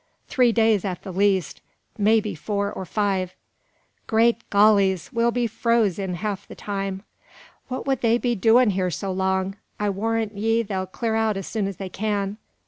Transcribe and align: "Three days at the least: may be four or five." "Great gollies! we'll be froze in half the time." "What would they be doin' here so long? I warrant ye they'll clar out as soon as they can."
"Three 0.27 0.51
days 0.51 0.83
at 0.83 1.03
the 1.03 1.13
least: 1.13 1.61
may 1.95 2.19
be 2.19 2.33
four 2.33 2.73
or 2.73 2.85
five." 2.85 3.35
"Great 4.07 4.49
gollies! 4.49 5.13
we'll 5.13 5.29
be 5.29 5.45
froze 5.45 5.99
in 5.99 6.15
half 6.15 6.47
the 6.47 6.55
time." 6.55 7.03
"What 7.67 7.85
would 7.85 8.01
they 8.01 8.17
be 8.17 8.33
doin' 8.33 8.71
here 8.71 8.89
so 8.89 9.11
long? 9.11 9.57
I 9.79 9.91
warrant 9.91 10.35
ye 10.35 10.63
they'll 10.63 10.87
clar 10.87 11.15
out 11.15 11.37
as 11.37 11.45
soon 11.45 11.67
as 11.67 11.77
they 11.77 11.89
can." 11.89 12.37